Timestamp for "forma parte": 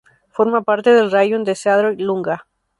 0.31-0.89